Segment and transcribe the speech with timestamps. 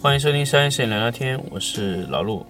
[0.00, 2.46] 欢迎收听商业摄影聊聊天，我是老陆。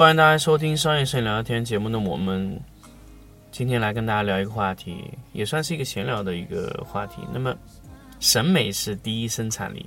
[0.00, 1.86] 欢迎大家收听商业摄影聊天节目。
[1.86, 2.58] 那我们
[3.52, 7.20] 今天来跟大家聊一个话题，也算是一个闲聊的一个话题。
[7.30, 7.54] 那么，
[8.18, 9.84] 审美是第一生产力。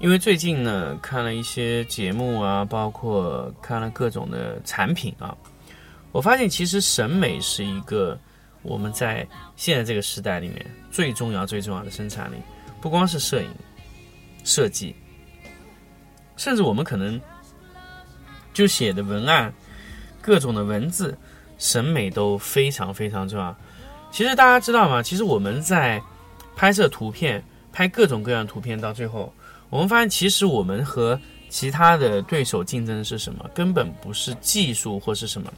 [0.00, 5.36] 因为最近呢，看了一些节目啊，包括看了各种的产品啊，
[6.10, 8.18] 我发现其实审美是一个
[8.62, 12.36] 我们在现在这个时代里面最重要、最重要的生产力。
[12.80, 13.50] 不光是摄影、
[14.42, 14.96] 设计，
[16.38, 17.20] 甚至我们可能
[18.58, 19.54] 就写的文案、
[20.20, 21.16] 各种的文字，
[21.58, 23.56] 审美都非常非常重要。
[24.10, 25.00] 其实大家知道吗？
[25.00, 26.02] 其实我们在
[26.56, 27.40] 拍摄图片、
[27.72, 29.32] 拍各种各样的图片，到最后，
[29.70, 31.16] 我们发现其实我们和
[31.48, 33.48] 其他的对手竞争的是什么？
[33.54, 35.52] 根本不是技术或是什么，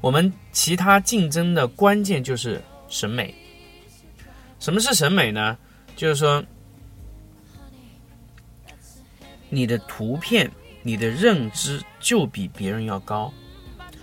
[0.00, 3.32] 我们其他竞争的关键就是审美。
[4.58, 5.56] 什么是审美呢？
[5.94, 6.42] 就是说，
[9.50, 10.50] 你的图片、
[10.84, 13.32] 你的认知就比别人要高。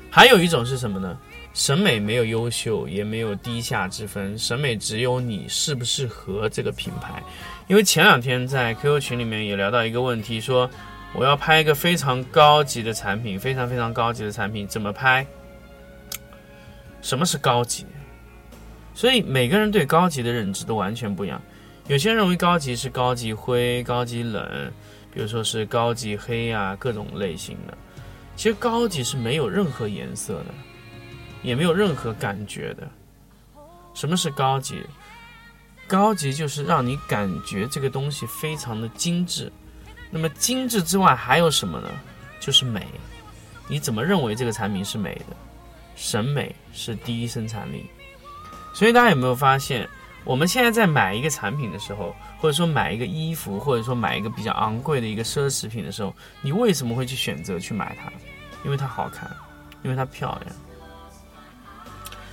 [0.10, 1.18] 还有一种是什么呢？
[1.54, 7.22] 审美没有优秀，也没有低下之分，审美只有你适不适合这个品牌。
[7.68, 10.70] 因为前两天在 QQ 群里面也聊到一个问题，说
[11.14, 15.26] 我要拍一个非常高级的产品，非常非常高级的产品，怎么拍？
[17.02, 17.86] 什么是高级？
[18.94, 21.42] 所以每个人对高级的认知都完全不一样。
[21.88, 24.72] 有些人认为高级是高级灰、高级冷，
[25.14, 27.78] 比如说是高级黑啊，各种类型的。
[28.36, 30.46] 其实高级是没有任何颜色的，
[31.44, 32.90] 也没有任何感觉的。
[33.94, 34.82] 什么是高级？
[35.88, 39.52] 高级就是让你感觉这个东西非常的精致。
[40.10, 41.90] 那么精致之外还有什么呢？
[42.40, 42.88] 就是美。
[43.68, 45.36] 你怎么认为这个产品是美的？
[45.96, 47.86] 审美是第一生产力。
[48.74, 49.88] 所以大家有没有发现，
[50.24, 58.12] 我们现在在买一个产品的时候，或者说买一个衣服，或者说买一个比较昂贵的一个奢侈品的时候，你为什么会去选择去买它？
[58.64, 59.30] 因为它好看，
[59.84, 60.56] 因为它漂亮。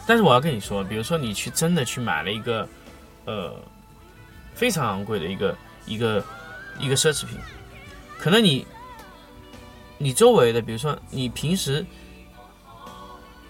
[0.06, 2.68] 但是我要跟你说，比如说你去真的去买了一个，
[3.24, 3.56] 呃，
[4.54, 5.56] 非常昂贵的一个
[5.86, 6.24] 一个
[6.78, 7.38] 一个奢侈品，
[8.18, 8.66] 可能你
[9.96, 11.84] 你周围的，比如说你平时。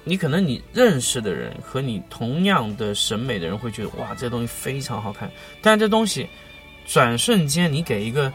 [0.08, 5.30] 你可能你认识的人和你同样的审美的人会觉得哇，这东西非常好看，
[5.60, 6.26] 但这东西
[6.86, 8.32] 转瞬间你给一个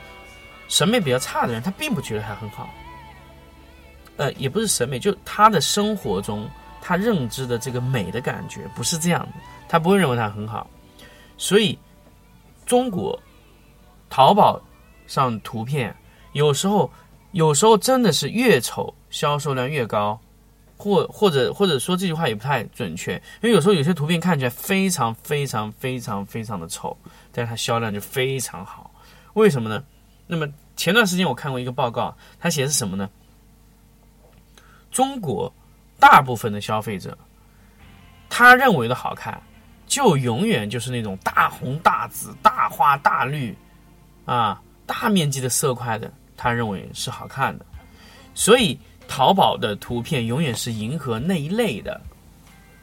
[0.68, 2.70] 审美比较差的人，他并不觉得它很好。
[4.18, 6.48] 呃，也不是审美，就他的生活中
[6.80, 9.34] 他认知的这个美的感觉不是这样的，
[9.68, 10.70] 他不会认为它很好。
[11.36, 11.78] 所以，
[12.66, 13.20] 中国
[14.10, 14.62] 淘宝
[15.08, 15.96] 上图片
[16.34, 16.90] 有时候
[17.32, 20.20] 有时候真的是越丑销售量越高。
[20.76, 26.98] 或或者或者说这句话也不太准确，因为有时候有些图片看起来非常非常非常非常的丑，
[27.32, 28.92] 但是它销量就非常好，
[29.34, 29.84] 为什么呢？
[30.28, 33.10] 那么前段时间我看过一个报告，它写的是什么呢？
[34.92, 35.54] 中国
[36.00, 37.18] 大部分的消费者，
[38.30, 39.42] 他认为的好看，
[39.88, 43.56] 就永远就是那种大红大紫、大花大绿，
[44.26, 47.66] 啊，大面积的色块的，他认为是好看的，
[48.34, 48.78] 所以。
[49.08, 52.02] 淘宝的图片永远是迎合那一类的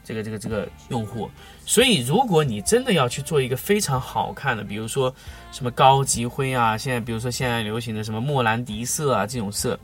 [0.05, 1.31] 这个这个这个用户，
[1.65, 5.15] 所以如果你真的要去做一个非常好看的，比如说
[5.53, 9.79] 什么高级灰啊，现在比如说现在流行的什么莫兰迪色啊这种色，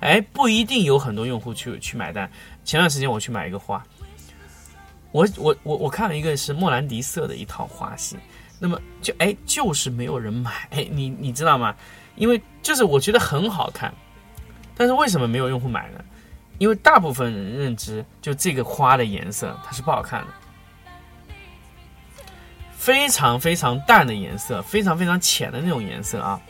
[0.00, 2.28] 哎，不一定有很多用户去去买单。
[2.64, 3.84] 前段时间我去买一个花，
[5.12, 8.16] 我我我我看了一个是莫兰迪色的一套花系，
[8.58, 11.74] 那么就哎就是没有人买，哎你你知道吗？
[12.16, 13.94] 因为就是我觉得很好看。
[14.78, 16.00] 但是为什么没有用户买呢？
[16.56, 20.28] 因为大部分人认知，就这个花的颜色它是不好看的，
[22.72, 26.40] 非常非常淡的颜色，非常非常浅的那种颜色啊。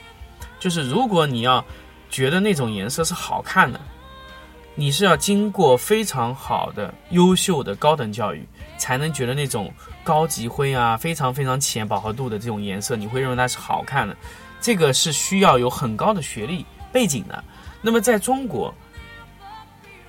[0.61, 1.65] 就是如果你要
[2.11, 3.81] 觉得那种颜色是好看的，
[4.75, 8.47] 你是要经过非常好的、优秀的高等教育，
[8.79, 9.73] 才能觉得那种
[10.03, 14.17] 高级灰啊、非常非常浅饱和度的这种颜色，你会认为它是好看的。
[14.61, 17.45] 这个是需要有很高的学历背景的。
[17.81, 18.75] 那么在中国，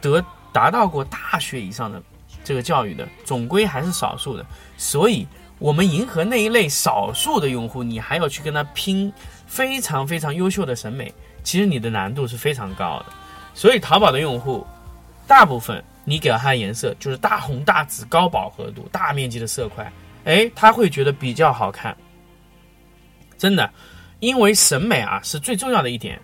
[0.02, 2.02] 得达到过大学以上的
[2.44, 4.46] 这个教育的，总归还是少数的。
[4.78, 5.28] 所以，
[5.60, 9.12] 我们迎合那一类少数的用户，你还要去跟他拼
[9.46, 11.14] 非常非常优秀的审美，
[11.44, 13.06] 其实你的难度是非常高的。
[13.54, 14.66] 所以，淘宝的用户
[15.28, 19.92] 大部分你给了他的颜色就是大红大紫、高饱和度、大面积的色块，
[20.24, 21.96] 哎，他会觉得比较好看。
[23.38, 23.70] 真的，
[24.20, 26.20] 因为审美啊是最重要的一点，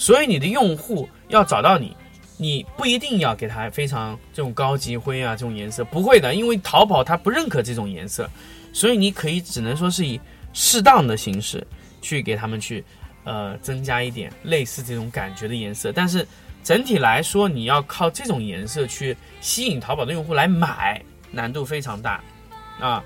[0.00, 1.94] 所以你的用户要找到你。
[2.38, 8.26] 你不一定要给他非常这种高级灰啊这种颜色，不会的，因为淘宝它不认可这种颜色，
[8.72, 10.18] 所以你可以只能说是以
[10.54, 11.62] 适当的形式
[12.00, 12.82] 去给他们去
[13.24, 16.26] 呃增加一点类似这种感觉的颜色，但是
[16.64, 20.98] 整体来说你要靠这种颜色去吸引淘宝的用户来买，
[21.30, 22.24] 难度非常大
[22.80, 23.04] 啊，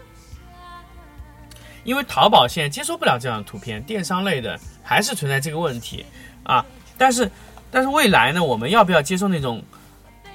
[1.82, 6.06] 因为淘宝现在接受不了这样的图片，电商类的还是存在这个问题
[6.44, 6.64] 啊，
[6.98, 7.30] 但是。
[7.70, 9.60] 但是未来呢，我们要不要接受那种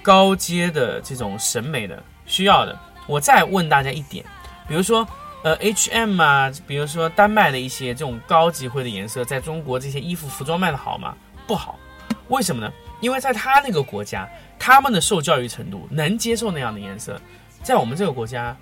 [0.01, 2.77] 高阶的这种审美的需要的？
[3.07, 4.25] 我再问大家一点，
[4.67, 5.07] 比如说，
[5.41, 11.15] 呃，H&M 啊，比如说丹麦的一些这种高级灰的颜色，在中国这些衣服服装卖的好吗？
[11.47, 11.79] 不好，
[12.27, 12.69] 为什么呢？
[12.99, 14.27] 因为在他那个国家，
[14.59, 17.21] 他们的受教育程度能接受那样的颜色，
[17.63, 18.53] 在我们这个国家，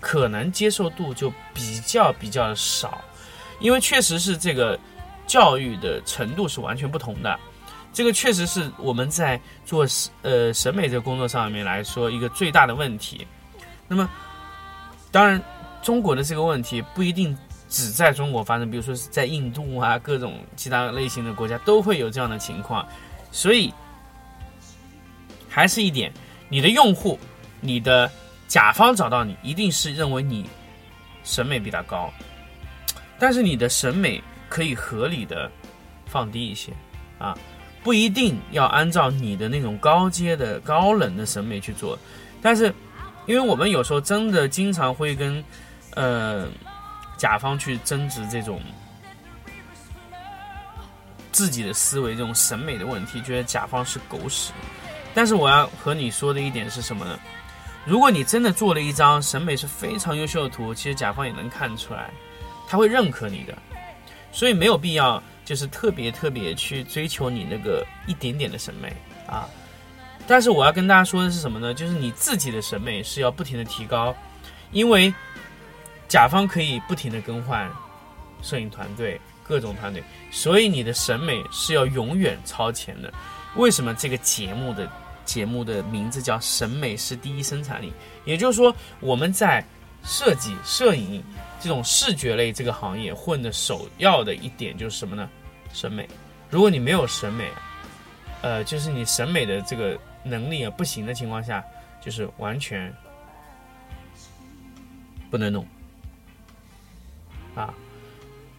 [0.00, 3.00] 可能接受度就比较比较少，
[3.60, 4.76] 因为确实是这个
[5.26, 7.38] 教育的程度是完全不同的。
[7.92, 9.86] 这个确实是我们在做
[10.22, 13.26] 呃审美这个工作上面来说一个最大的问题。
[13.88, 14.08] 那么，
[15.10, 15.40] 当然，
[15.82, 17.36] 中国的这个问题不一定
[17.68, 22.86] 只在中国发生，比如说是在印度啊，各种其他类型的国家都会有这样的情况。
[23.32, 23.72] 所以，
[25.48, 26.12] 还是一点，
[26.48, 27.18] 你的用户、
[27.60, 28.10] 你的
[28.46, 30.44] 甲方找到你，一定是认为你
[31.24, 32.12] 审美比他高，
[33.18, 35.50] 但是你的审美可以合理的
[36.06, 36.72] 放低一些
[37.18, 37.36] 啊。
[37.82, 41.96] 不一定要按照你的那种高阶的高冷的审美去做，
[42.42, 42.74] 但是，
[43.26, 45.44] 因为我们有时候真的经常会跟，
[45.94, 46.48] 呃，
[47.16, 48.60] 甲方去争执这种
[51.30, 54.52] 自己的思维、这种审美的问题，觉得甲方是狗屎。
[55.14, 57.16] 但是我要和你说的一点是什么呢？
[57.84, 62.10] 如果你真的做了一张审美是非常优秀的图，其实甲方也能看出来，
[62.66, 63.56] 他会认可你的，
[64.36, 65.22] 所以没有必要。
[65.46, 68.92] 就是特别特别去追求你那个一点点的审美
[69.28, 69.48] 啊，
[70.26, 71.72] 但是我要跟大家说的是什么呢？
[71.72, 74.12] 就是你自己的审美是要不停的提高，
[74.72, 75.14] 因为
[76.08, 77.70] 甲方可以不停的更换
[78.42, 80.02] 摄影团队、各种团队，
[80.32, 83.14] 所以你的审美是要永远超前的。
[83.54, 84.90] 为什么这个节目的
[85.24, 87.92] 节目的名字叫“审美是第一生产力”？
[88.26, 89.64] 也就是说，我们在
[90.02, 91.22] 设计、摄影。
[91.58, 95.28] 这种视觉类这个行业混的首要的一点就是什么呢？
[95.72, 96.08] 审美。
[96.50, 97.50] 如果你没有审美，
[98.42, 101.64] 呃，就是你审美的这个能力啊不行的情况下，
[102.00, 102.94] 就是完全
[105.30, 105.66] 不能弄。
[107.54, 107.74] 啊，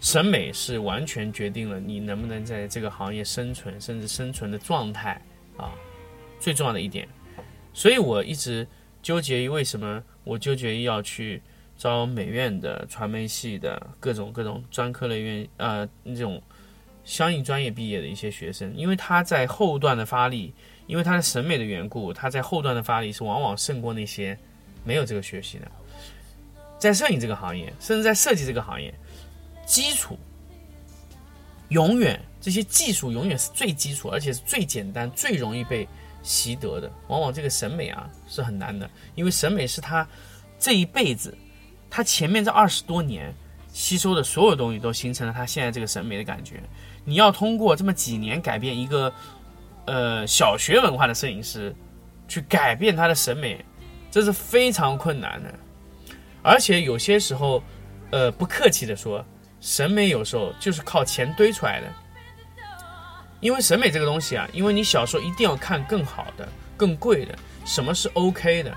[0.02, 5.22] 审美是完全决定了你能不能在这个行业生存，甚至生存的状态
[5.56, 5.72] 啊，
[6.40, 7.08] 最重要的一点。
[7.74, 8.68] 所以我一直
[9.02, 11.42] 纠结于为什么我纠结于要去。
[11.78, 16.42] 招美院的、传媒系的各种各种专科类院，呃，那种
[17.06, 20.52] 相应专业毕业的一些学生，因为他在后段的发力，
[20.88, 24.38] 因为他的审美的缘故，他在后段的发力是往往胜过那些
[24.84, 25.72] 没有这个学习的。
[26.80, 28.94] 在摄影这个行业，甚至在设计这个行业，
[29.66, 30.18] 基础
[31.70, 35.88] 永远这些技术永远是最基础，而且是最简单、最容易被
[36.24, 36.92] 习得的。
[37.08, 40.08] 往往这个审美啊是很难的，因为审美是他
[40.60, 41.38] 这一辈子。
[41.90, 43.34] 他前面这二十多年
[43.72, 46.62] 吸收的所有东西，都形成了他现在这个审美的感觉。
[47.06, 49.14] 你要通过这么几年改变一个，
[49.86, 51.74] 呃，小学文化的摄影师，
[52.28, 53.64] 去改变他的审美，
[54.12, 55.54] 这是非常困难的。
[56.42, 57.64] 而且有些时候，
[58.12, 59.24] 呃，不客气的说，
[59.62, 61.88] 审美有时候就是靠钱堆出来的。
[63.40, 68.76] 因为审美这个东西啊，因为你小时候一定要看更好的、更贵的，什么是 OK 的，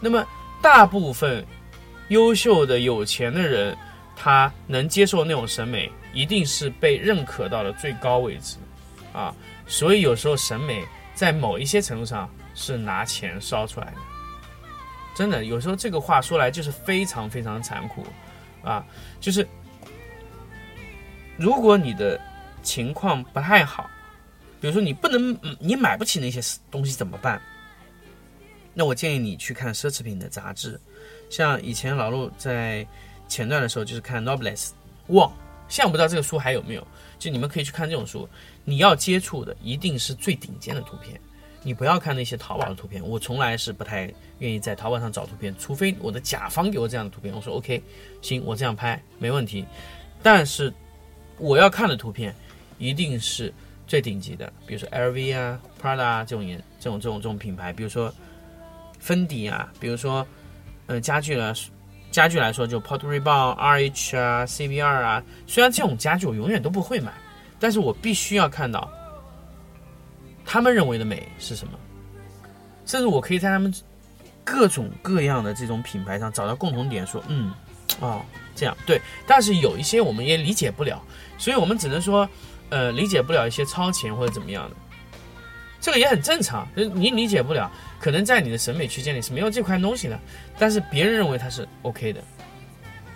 [0.00, 0.26] 那么
[0.60, 1.46] 大部分。
[2.10, 3.76] 优秀的有钱的人，
[4.14, 8.56] 他能接受那种审美，一定是被认可到了最高位置，
[9.12, 9.34] 啊，
[9.66, 13.96] 所以有时候审美在某一些程度上是拿钱烧出来的，
[15.14, 18.04] 真的，有时候这个话说来就是非常非常残酷，
[18.62, 18.84] 啊，
[19.20, 19.46] 就是
[21.36, 22.20] 如果你的
[22.62, 23.88] 情况不太好，
[24.60, 26.40] 比如说你不能，你买不起那些
[26.72, 27.40] 东西怎么办？
[28.74, 30.78] 那我建议你去看奢侈品的杂志。
[31.30, 32.86] 像以前老陆在
[33.28, 34.68] 前段的时候就是看《Noblesse》，
[35.14, 35.30] 哇，
[35.68, 36.86] 现在我不知道这个书还有没有？
[37.18, 38.28] 就你们可以去看这种书，
[38.64, 41.20] 你要接触的一定是最顶尖的图片，
[41.62, 47.82] 你不要看那些淘宝的图片，我从来是不太愿意在淘宝上找图片，除非我的甲方给我这样的图片，我说 OK，
[48.22, 49.64] 行，我这样拍没问题。
[50.22, 50.72] 但是
[51.38, 52.34] 我要看的图片
[52.78, 53.52] 一定是
[53.86, 58.12] 最顶级的，比如说 LV 啊、Prada 啊这种颜这种这种这种品牌，比如说
[58.98, 60.26] 芬迪啊，比如说
[60.90, 61.54] 呃家具呢，
[62.10, 65.22] 家具来说就 Pottery Barn、RH 啊、CBR 啊。
[65.46, 67.12] 虽然这种家具我永远都不会买，
[67.60, 68.90] 但是我必须要看到。
[70.44, 71.74] 他们认为的美是什么？
[72.84, 73.72] 甚至我可以在他们
[74.42, 77.52] 各种各样的这种品牌上找到共同点，说嗯，
[78.00, 78.20] 哦，
[78.56, 79.00] 这样对。
[79.28, 81.00] 但是有一些我们也理解不了，
[81.38, 82.28] 所以我们只能说，
[82.70, 84.76] 呃，理解不了一些超前或者怎么样的，
[85.80, 86.68] 这个也很正常。
[86.76, 90.18] 就是你理解不了，可能在你的审美区间里是没有这块东西的，
[90.58, 92.22] 但是别人认为它是 OK 的，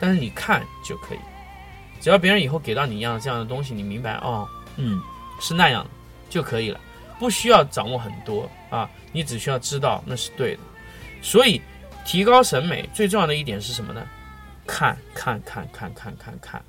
[0.01, 1.19] 但是你看就可以，
[2.01, 5.01] 只要别人以后给到你一样这样的东西，你明白哦，嗯，
[5.41, 5.87] 是那样
[6.29, 6.81] 就可以了。
[7.19, 10.61] 不需要掌握很多啊，你只需要知道那是对的。
[11.23, 11.63] 所以，
[12.05, 14.05] 提高审美最重要的一点是什么呢？
[14.67, 16.63] 看，看，看，看，看，看，看，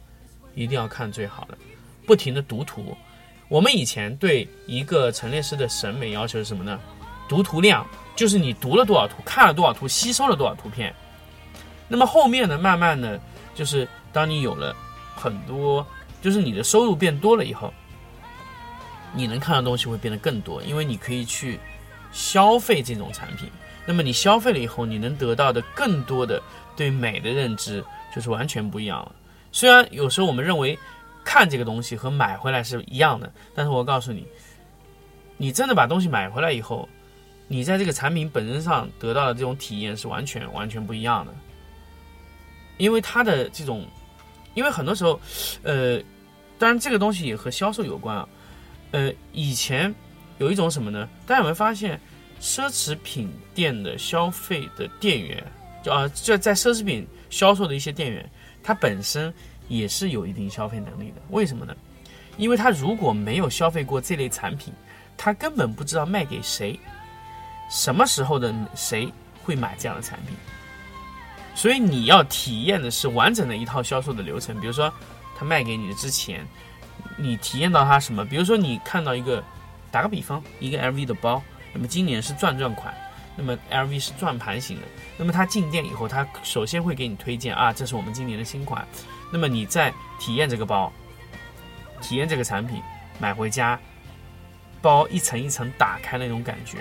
[0.53, 1.57] 一定要看最好的，
[2.05, 2.95] 不停的读图。
[3.47, 6.79] 我们以前对一个陈列师的审美要求是什么呢？
[7.29, 7.85] 读图量，
[8.15, 10.93] 就是你读了多少图，看了多少图，吸收了多少图片。
[11.87, 13.19] 那么后面呢，慢慢的，
[13.53, 14.75] 就是当你有了
[15.15, 15.85] 很多，
[16.21, 17.71] 就是你的收入变多了以后。
[19.13, 21.57] 你能看到东西会变得更多，因为你可以去
[22.11, 23.49] 消费这种产品。
[23.85, 26.41] 那么你消费了以后，你能得到的更多的
[26.75, 27.81] 对美的认知
[28.13, 29.15] 就是完全不一样了。
[29.51, 30.77] 虽然有时候我们认为
[31.25, 34.25] 看这个东西和买回来是一样的，但是我告诉你，
[35.35, 36.87] 你真的把东西买回来以后，
[37.49, 41.33] 你在这个产品本身上得到的这种体验是完全完全不一样的。
[42.77, 43.85] 因为它的这种，
[44.53, 45.19] 因为很多时候，
[45.63, 45.97] 呃，
[46.59, 48.27] 当然这个东西也和销售有关啊。
[48.91, 49.93] 呃，以前
[50.37, 51.09] 有一种什么呢？
[51.25, 51.99] 大家有没有发现，
[52.39, 55.43] 奢侈品店的消费的店员，
[55.83, 58.29] 就啊，就在奢侈品销售的一些店员，
[58.61, 59.33] 他本身
[59.67, 61.21] 也是有一定消费能力的。
[61.29, 61.75] 为什么呢？
[62.37, 64.73] 因为他如果没有消费过这类产品，
[65.17, 66.79] 他根本不知道卖给谁，
[67.69, 69.11] 什么时候的谁
[69.43, 70.35] 会买这样的产品。
[71.55, 74.93] 所以你要体验的是完整的一套销售的流程，比如说
[75.37, 76.45] 他卖给你的之前。
[77.17, 78.25] 你体验到它什么？
[78.25, 79.41] 比如说，你看到一个，
[79.89, 81.41] 打个比方，一个 LV 的包，
[81.71, 82.93] 那么今年是转转款，
[83.35, 84.83] 那么 LV 是转盘型的，
[85.17, 88.87] 那么它进店以后，它首先会给你推荐啊，这是我们今年的新款。
[89.31, 90.91] 那么你在体验这个包，
[92.01, 92.81] 体验这个产品，
[93.19, 93.79] 买回家，
[94.81, 96.77] 包一层一层打开那种感觉，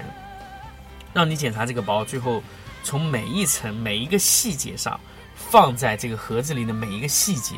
[1.13, 2.43] 让你检查这个包，最后
[2.83, 5.01] 从每一层每一个细节上，
[5.35, 7.57] 放在这个盒子里的每一个细节。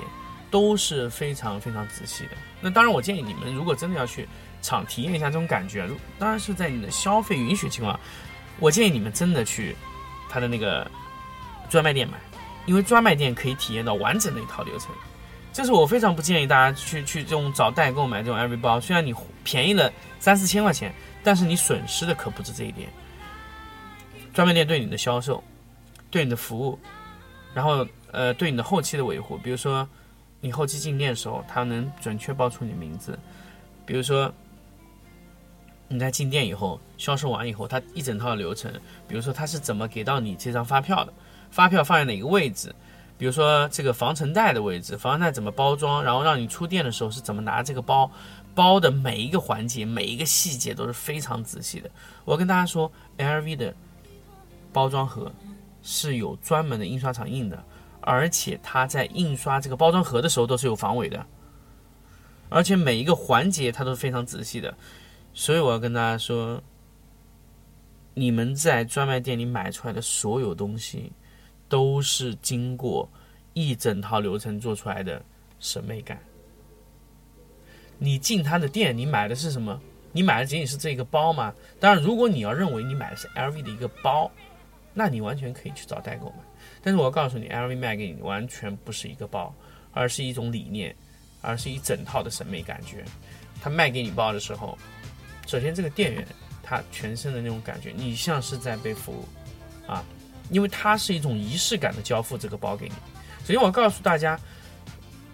[0.49, 2.31] 都是非常非常仔细的。
[2.61, 4.27] 那当然，我建议你们，如果真的要去
[4.63, 5.87] 厂体验一下这种感觉，
[6.21, 7.99] 当然是在你的消费允许情况，
[8.59, 9.75] 我建议你们真的去
[10.29, 10.91] 他的那个
[11.69, 12.19] 专卖店买，
[12.67, 14.91] 因为专卖店可以体验到完整的一套流程。
[15.53, 22.89] 这是我非常不建议大家去去这种找代购买这种 LV 包，虽然你便宜了三四千块钱，但是你损失的可不止这一点。
[24.35, 25.43] 专卖店对你的销售，
[26.11, 26.79] 对你的服务，
[27.55, 29.89] 然后呃对你的后期的维护，比如说。
[30.39, 33.19] 你后期进店的时候，他能准确报出你名字。
[33.87, 34.33] 比如说，
[35.89, 38.73] 你在进店以后，销售完以后，他一整套流程，
[39.07, 41.13] 比如说他是怎么给到你这张发票的，
[41.51, 42.75] 发票放在哪个位置，
[43.17, 48.11] 比如说这个防尘袋的位置，防尘袋怎么包装，然后让你出店的时候是怎么拿这个包，
[48.55, 51.91] 包的每一个环节、每一个细节都是非常仔细的。
[52.25, 53.75] 我跟大家说，LV 的
[54.73, 55.33] 包装盒
[55.83, 57.63] 是有专门的印刷厂印的。
[58.09, 61.27] 而且它在印刷这个包装盒的时候都是有防伪的，
[62.49, 64.73] 而且每一个环节它都是非常仔细的，
[65.39, 66.61] 所以我要跟大家说，
[68.15, 71.13] 你们在专卖店里买出来的所有东西，
[71.69, 73.07] 都是经过
[73.53, 75.23] 一整套流程做出来的
[75.61, 76.19] 审美感。
[77.99, 79.79] 你进他的店，你买的是什么？
[80.11, 81.55] 你买的仅仅是这个包吗？
[81.79, 84.31] 当然，如果你要认为你买的是 LV 的一个包，
[84.95, 86.37] 那你完全可以去找代购买。
[86.81, 89.55] 但是我告诉你，LV 卖给你完全不是一个包，
[89.93, 90.97] 而是一种理念，
[91.43, 93.05] 而是一整套的审美感觉。
[93.61, 94.77] 他卖给你包的时候，
[95.47, 96.27] 首先这个店员
[96.63, 99.25] 他全身的那种感觉，你像是在被服务
[99.91, 100.05] 啊，
[100.51, 102.95] 因为它是一种仪式感的交付这个包给你。
[103.47, 104.39] 首先我告诉大家，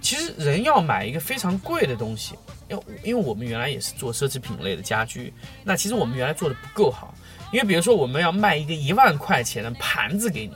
[0.00, 2.35] 其实人要买一个非常贵的东西，
[2.69, 5.33] 因因为我们原来也是做奢侈品类的家居，
[5.64, 7.14] 那其实我们原来做的不够好，
[7.50, 10.52] 因为比如说我们要卖一个一万块钱的盘子给你。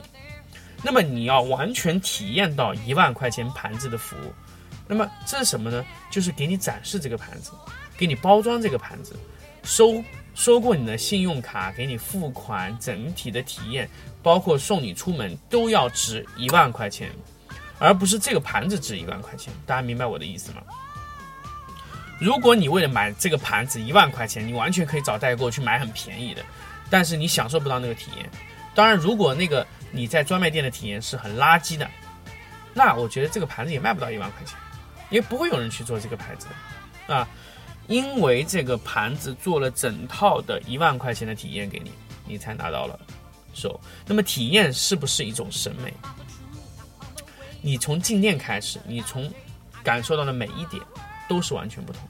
[0.83, 4.31] 那么你要完全体验到一万块钱盘子的服务，
[4.87, 5.83] 那么这是什么呢？
[6.11, 7.51] 就是给你展示这个盘子，
[7.97, 9.15] 给你包装这个盘子，
[9.67, 10.01] 收
[10.33, 13.89] 收过你的信用卡，给你付款，整体的体验，
[14.23, 17.11] 包括送你出门，都要值一万块钱，
[17.77, 19.53] 而不是这个盘子值一万块钱。
[19.65, 20.61] 大家明白我的意思吗？
[22.17, 26.41] 如果你为了买这个盘子一万块钱，你完全可以找代购去买很便宜的，
[26.89, 28.29] 但是你享受不到那个体验。
[28.73, 31.85] 当然，如果那个你在专卖店的体验是很垃圾的，
[32.73, 34.57] 那我觉得这个盘子也卖不到一万块钱，
[35.09, 36.47] 因为不会有人去做这个牌子
[37.07, 37.27] 的啊。
[37.87, 41.91] 因为这个盘子做了整套的一万块钱的体验给你，
[42.25, 42.99] 你才拿到了
[43.53, 43.79] 手。
[44.05, 45.93] 那么体验是不是一种审美？
[47.61, 49.31] 你从进店开始，你从
[49.83, 50.83] 感受到的每一点
[51.29, 52.01] 都是完全不同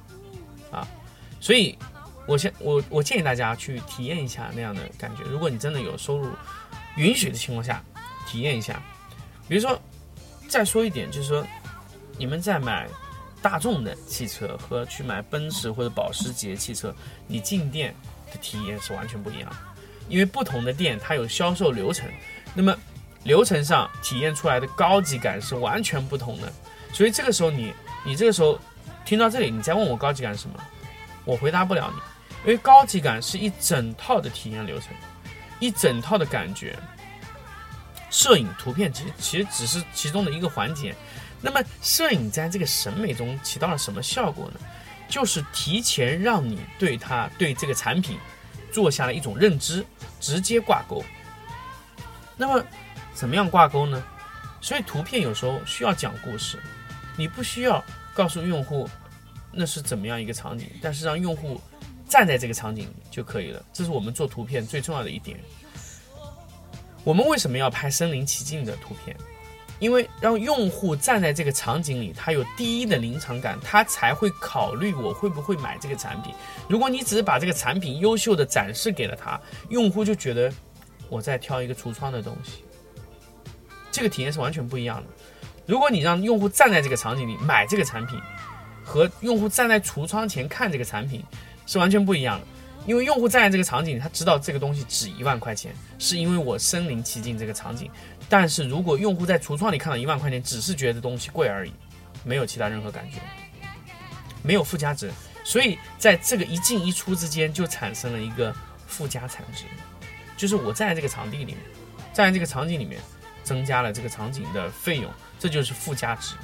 [0.72, 0.88] 啊。
[1.40, 1.78] 所以，
[2.28, 5.24] 我先我我建议大家去体验一下那样的感觉。
[5.24, 6.30] 如果你真的有收入
[6.96, 7.84] 允许的情况下，
[8.28, 8.82] 体验一下。
[9.48, 9.80] 比如说，
[10.48, 11.46] 再说一点，就是说，
[12.18, 12.88] 你们在买。
[13.42, 16.94] 大众的汽车和去买奔驰或者保时捷汽车，
[17.28, 17.96] 你进店
[18.32, 19.50] 的体验是完全不一样，
[20.10, 22.10] 因为不同的店它有销售流程，
[22.54, 22.76] 那么
[23.24, 26.52] 流程上体验出来的高级感是完全不同的。
[26.94, 28.60] 所以这个时候你你这个时候
[29.06, 30.60] 听到这里，你再问我高级感是什么，
[31.24, 32.02] 我回答不了你，
[32.44, 34.90] 因为高级感是一整套的体验流程，
[35.60, 36.78] 一整套的感觉。
[38.10, 40.96] 摄影图片其实其实只是其中的一个环节。
[41.42, 44.60] 那么，摄影在这个审美中起到了什么效果呢？
[45.08, 48.18] 就是提前让你对它、对这个产品
[48.72, 49.86] 做下了一种认知，
[50.20, 51.04] 直接挂钩。
[52.36, 52.66] 那么，
[53.14, 54.04] 怎么样挂钩呢？
[54.60, 56.60] 所以，图片有时候需要讲故事，
[57.16, 58.90] 你不需要告诉用户
[59.52, 61.62] 那是怎么样一个场景，但是让用户
[62.10, 63.64] 站在这个场景就可以了。
[63.72, 65.40] 这是我们做图片最重要的一点。
[67.04, 69.16] 我们为什么要拍身临其境的图片？
[69.80, 76.34] 因为让用户站在这个场景里，他有第一的临场感，他才会考虑我会不会买这个产品。
[76.68, 80.52] 如果你只是把这个产品优秀的展示给了他，用户就觉得
[81.10, 82.64] 我在挑一个橱窗的东西，
[83.92, 85.08] 这个体验是完全不一样的。
[85.66, 88.20] 如果你让用户站在这个场景里买这个产品，
[88.84, 91.24] 和用户站在橱窗前看这个产品
[91.66, 92.48] 是完全不一样的。
[92.86, 97.92] 因为用户站在这个场景，他知道这个东西值一万块钱，是因为我身临其境这个场景。
[98.30, 101.72] 但是如果用户在橱窗里看到一万块钱，只是觉得东西贵而已，
[102.24, 103.20] 没有其他任何感觉，
[104.44, 105.12] 没有附加值，
[105.44, 108.54] 所以在这个一进一出之间就产生了一个
[108.86, 109.64] 附加产值，
[110.36, 111.58] 就是我在这个场地里面，
[112.14, 113.02] 站在这个场景里面，
[113.44, 116.36] 增加了这个场景的费用，这就是附加值。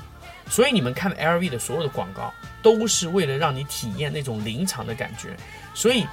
[0.50, 5.36] 所以你们看 LV 的所有的广告，都是为了让你体验那种临场的感觉，
[5.74, 6.06] 所以。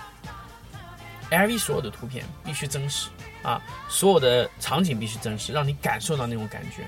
[1.30, 3.08] LV 所有的图片必须真实
[3.42, 6.84] 啊，所有的场景必须真实，让你感受到那种感觉。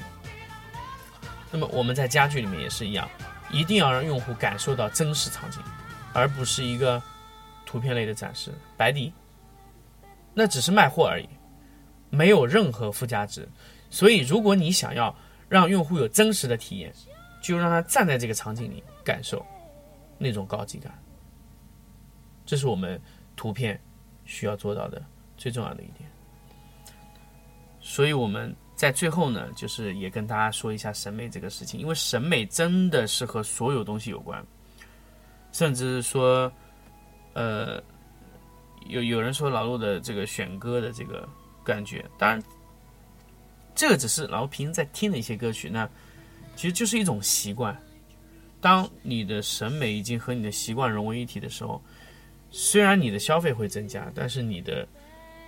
[1.51, 3.09] 那么我们在家具里面也是一样，
[3.51, 5.61] 一定要让用户感受到真实场景，
[6.13, 7.03] 而不是一个
[7.65, 8.53] 图片类的展示。
[8.77, 9.13] 白迪，
[10.35, 11.29] 那只是卖货而已，
[12.11, 13.49] 没有任何附加值。
[13.91, 15.15] 所以，如果你想要
[15.49, 16.93] 让用户有真实的体验，
[17.43, 19.45] 就让他站在这个场景里感受
[20.19, 20.93] 那种高级感。
[22.45, 23.01] 这是我们
[23.37, 23.81] 图片。
[24.25, 25.03] 需要做到的
[25.37, 26.09] 最重要的一点，
[27.83, 34.43] 所以我们在最后呢，就是也跟大家说一下审美这个事情，因为审美真的是和所有东西有关，
[35.53, 36.51] 甚至说，
[37.35, 37.83] 呃，
[38.87, 41.29] 有有人说老陆的这个选歌的这个
[41.65, 42.43] 感觉，当然，
[43.75, 45.87] 这个只是老平时在听的一些歌曲，那
[46.57, 47.77] 其实就是一种习惯。
[48.61, 51.83] 当你的审美已经和你的习惯融为一体的时候。
[52.55, 54.87] 虽然你的消费会增加，但是你的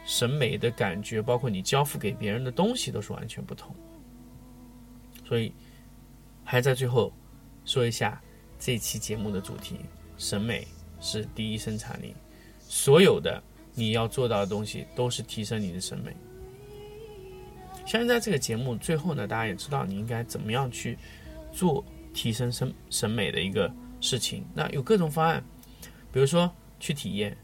[0.04, 3.74] 审美的感觉，包括你交付给别人的东西，都是完全不同。
[5.26, 5.52] 所以，
[6.44, 7.12] 还在最后
[7.64, 8.20] 说一下
[8.58, 9.76] 这期节目的主题：
[10.16, 10.66] 审美
[11.00, 12.14] 是第一生产力。
[12.60, 13.42] 所有的
[13.74, 16.14] 你要做到的东西，都是提升你的审美。
[17.86, 20.98] 相信在这个节目最后呢，大家也知道你应该怎么样去
[21.52, 24.44] 做提升审审美的一个事情。
[24.54, 25.44] 那有各种方案，
[26.12, 26.50] 比如说。
[26.80, 27.34] 去体验，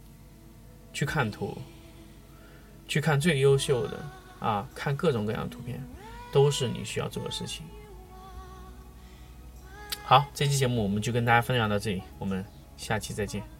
[0.93, 1.57] 去看图，
[2.91, 3.97] 去看最优秀的
[4.41, 5.81] 啊，看各种各样的图片，
[6.33, 7.65] 都是你需要做的事情。
[10.03, 12.45] 好，这期节目我们就跟大家分享到这里，我们
[12.77, 13.60] 下期再见。